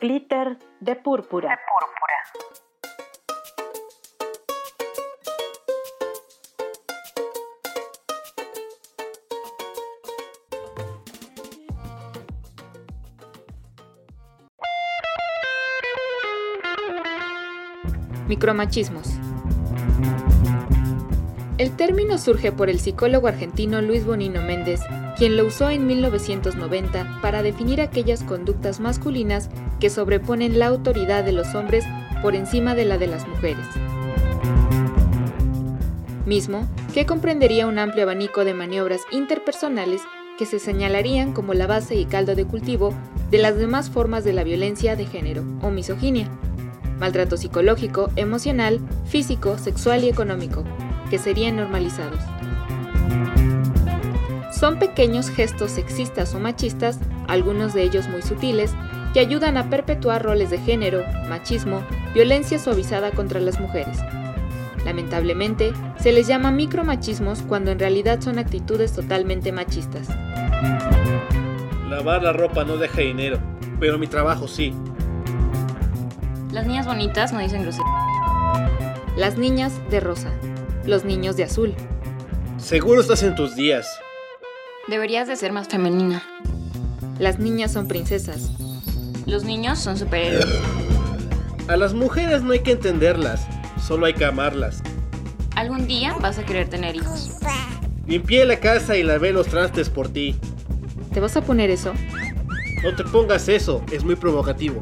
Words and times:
Glitter 0.00 0.56
de 0.80 0.96
púrpura. 0.96 1.58
Micromachismos. 18.26 19.29
El 21.60 21.72
término 21.72 22.16
surge 22.16 22.52
por 22.52 22.70
el 22.70 22.80
psicólogo 22.80 23.28
argentino 23.28 23.82
Luis 23.82 24.06
Bonino 24.06 24.40
Méndez, 24.40 24.80
quien 25.18 25.36
lo 25.36 25.44
usó 25.44 25.68
en 25.68 25.86
1990 25.86 27.18
para 27.20 27.42
definir 27.42 27.82
aquellas 27.82 28.22
conductas 28.24 28.80
masculinas 28.80 29.50
que 29.78 29.90
sobreponen 29.90 30.58
la 30.58 30.68
autoridad 30.68 31.22
de 31.22 31.32
los 31.32 31.54
hombres 31.54 31.84
por 32.22 32.34
encima 32.34 32.74
de 32.74 32.86
la 32.86 32.96
de 32.96 33.08
las 33.08 33.28
mujeres. 33.28 33.66
Mismo 36.24 36.66
que 36.94 37.04
comprendería 37.04 37.66
un 37.66 37.78
amplio 37.78 38.04
abanico 38.04 38.46
de 38.46 38.54
maniobras 38.54 39.02
interpersonales 39.10 40.00
que 40.38 40.46
se 40.46 40.60
señalarían 40.60 41.34
como 41.34 41.52
la 41.52 41.66
base 41.66 41.94
y 41.94 42.06
caldo 42.06 42.34
de 42.34 42.46
cultivo 42.46 42.94
de 43.30 43.36
las 43.36 43.58
demás 43.58 43.90
formas 43.90 44.24
de 44.24 44.32
la 44.32 44.44
violencia 44.44 44.96
de 44.96 45.04
género 45.04 45.44
o 45.60 45.68
misoginia 45.68 46.30
maltrato 47.00 47.36
psicológico, 47.38 48.10
emocional, 48.14 48.78
físico, 49.06 49.58
sexual 49.58 50.04
y 50.04 50.10
económico, 50.10 50.64
que 51.10 51.18
serían 51.18 51.56
normalizados. 51.56 52.20
Son 54.52 54.78
pequeños 54.78 55.30
gestos 55.30 55.72
sexistas 55.72 56.34
o 56.34 56.38
machistas, 56.40 56.98
algunos 57.28 57.74
de 57.74 57.82
ellos 57.82 58.08
muy 58.08 58.22
sutiles, 58.22 58.72
que 59.12 59.20
ayudan 59.20 59.56
a 59.56 59.68
perpetuar 59.68 60.22
roles 60.22 60.50
de 60.50 60.58
género, 60.58 61.02
machismo, 61.28 61.82
violencia 62.14 62.58
suavizada 62.58 63.10
contra 63.10 63.40
las 63.40 63.58
mujeres. 63.58 63.98
Lamentablemente, 64.84 65.72
se 65.98 66.12
les 66.12 66.26
llama 66.26 66.50
micromachismos 66.50 67.42
cuando 67.42 67.70
en 67.70 67.78
realidad 67.78 68.20
son 68.20 68.38
actitudes 68.38 68.92
totalmente 68.92 69.52
machistas. 69.52 70.08
Lavar 71.88 72.22
la 72.22 72.32
ropa 72.32 72.64
no 72.64 72.76
deja 72.76 73.00
dinero, 73.00 73.38
pero 73.78 73.98
mi 73.98 74.06
trabajo 74.06 74.46
sí. 74.46 74.72
Las 76.52 76.66
niñas 76.66 76.86
bonitas 76.86 77.32
no 77.32 77.40
dicen 77.40 77.62
groserías. 77.62 77.88
Las 79.16 79.38
niñas 79.38 79.72
de 79.90 80.00
rosa. 80.00 80.32
Los 80.90 81.04
niños 81.04 81.36
de 81.36 81.44
azul. 81.44 81.72
Seguro 82.58 83.00
estás 83.00 83.22
en 83.22 83.36
tus 83.36 83.54
días. 83.54 83.86
Deberías 84.88 85.28
de 85.28 85.36
ser 85.36 85.52
más 85.52 85.68
femenina. 85.68 86.20
Las 87.20 87.38
niñas 87.38 87.72
son 87.72 87.86
princesas. 87.86 88.50
Los 89.24 89.44
niños 89.44 89.78
son 89.78 89.96
superhéroes. 89.96 90.48
A 91.68 91.76
las 91.76 91.94
mujeres 91.94 92.42
no 92.42 92.50
hay 92.50 92.64
que 92.64 92.72
entenderlas, 92.72 93.46
solo 93.80 94.06
hay 94.06 94.14
que 94.14 94.24
amarlas. 94.24 94.82
Algún 95.54 95.86
día 95.86 96.16
vas 96.20 96.40
a 96.40 96.44
querer 96.44 96.68
tener 96.68 96.96
hijos. 96.96 97.38
Limpié 98.08 98.44
la 98.44 98.58
casa 98.58 98.96
y 98.96 99.04
lavé 99.04 99.32
los 99.32 99.46
trastes 99.46 99.88
por 99.90 100.08
ti. 100.08 100.34
¿Te 101.14 101.20
vas 101.20 101.36
a 101.36 101.42
poner 101.42 101.70
eso? 101.70 101.92
No 102.82 102.96
te 102.96 103.04
pongas 103.04 103.48
eso, 103.48 103.80
es 103.92 104.02
muy 104.02 104.16
provocativo. 104.16 104.80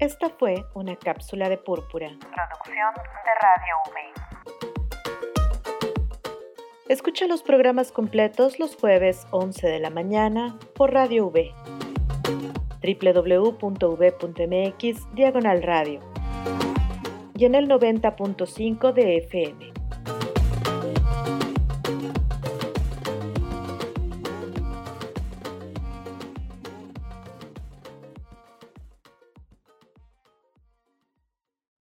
Esta 0.00 0.28
fue 0.30 0.64
una 0.72 0.96
cápsula 0.96 1.50
de 1.50 1.58
púrpura. 1.58 2.08
Producción 2.08 2.94
de 2.94 3.34
Radio 3.42 3.74
V. 3.90 4.00
Escucha 6.88 7.26
los 7.26 7.42
programas 7.42 7.92
completos 7.92 8.58
los 8.58 8.76
jueves 8.76 9.26
11 9.30 9.68
de 9.68 9.78
la 9.78 9.90
mañana 9.90 10.58
por 10.74 10.94
Radio 10.94 11.26
V. 11.26 11.52
www.v.mx 12.82 13.94
diagonal 15.14 15.62
radio 15.62 16.00
y 17.34 17.44
en 17.44 17.54
el 17.54 17.68
90.5 17.68 18.94
de 18.94 19.18
FM. 19.18 19.79